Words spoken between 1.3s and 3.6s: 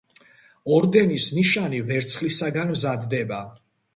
ნიშანი ვერცხლისაგან მზადდება.